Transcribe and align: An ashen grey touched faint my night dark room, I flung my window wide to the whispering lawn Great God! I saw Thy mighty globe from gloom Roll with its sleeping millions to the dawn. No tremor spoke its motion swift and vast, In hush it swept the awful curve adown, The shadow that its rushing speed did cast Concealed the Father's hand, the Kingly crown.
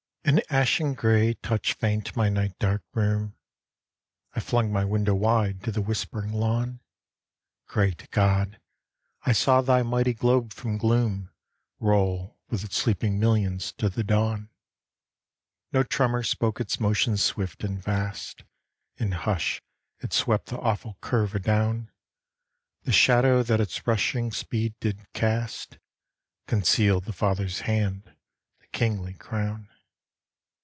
An 0.23 0.39
ashen 0.51 0.93
grey 0.93 1.33
touched 1.33 1.79
faint 1.79 2.15
my 2.15 2.29
night 2.29 2.57
dark 2.59 2.83
room, 2.93 3.35
I 4.35 4.39
flung 4.39 4.71
my 4.71 4.85
window 4.85 5.15
wide 5.15 5.63
to 5.63 5.71
the 5.71 5.81
whispering 5.81 6.31
lawn 6.31 6.79
Great 7.65 8.07
God! 8.11 8.61
I 9.23 9.31
saw 9.33 9.61
Thy 9.61 9.81
mighty 9.81 10.13
globe 10.13 10.53
from 10.53 10.77
gloom 10.77 11.31
Roll 11.79 12.37
with 12.49 12.63
its 12.63 12.77
sleeping 12.77 13.19
millions 13.19 13.73
to 13.79 13.89
the 13.89 14.03
dawn. 14.03 14.51
No 15.73 15.81
tremor 15.81 16.21
spoke 16.21 16.61
its 16.61 16.79
motion 16.79 17.17
swift 17.17 17.63
and 17.63 17.83
vast, 17.83 18.43
In 18.97 19.13
hush 19.13 19.61
it 20.01 20.13
swept 20.13 20.45
the 20.45 20.59
awful 20.59 20.99
curve 21.01 21.33
adown, 21.33 21.89
The 22.83 22.93
shadow 22.93 23.41
that 23.41 23.59
its 23.59 23.87
rushing 23.87 24.31
speed 24.31 24.75
did 24.79 25.11
cast 25.13 25.79
Concealed 26.45 27.05
the 27.05 27.11
Father's 27.13 27.61
hand, 27.61 28.15
the 28.59 28.67
Kingly 28.67 29.15
crown. 29.15 29.67